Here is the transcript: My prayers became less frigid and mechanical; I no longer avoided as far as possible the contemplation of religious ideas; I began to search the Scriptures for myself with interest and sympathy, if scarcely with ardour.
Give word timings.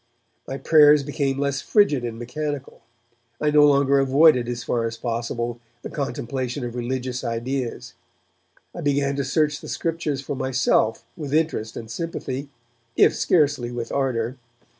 My 0.47 0.57
prayers 0.57 1.03
became 1.03 1.37
less 1.37 1.61
frigid 1.61 2.03
and 2.03 2.17
mechanical; 2.17 2.81
I 3.39 3.51
no 3.51 3.63
longer 3.67 3.99
avoided 3.99 4.49
as 4.49 4.63
far 4.63 4.85
as 4.87 4.97
possible 4.97 5.59
the 5.83 5.91
contemplation 5.91 6.65
of 6.65 6.73
religious 6.73 7.23
ideas; 7.23 7.93
I 8.73 8.81
began 8.81 9.15
to 9.17 9.23
search 9.23 9.61
the 9.61 9.69
Scriptures 9.69 10.19
for 10.19 10.35
myself 10.35 11.05
with 11.15 11.35
interest 11.35 11.77
and 11.77 11.87
sympathy, 11.91 12.49
if 12.95 13.15
scarcely 13.15 13.69
with 13.69 13.91
ardour. 13.91 14.37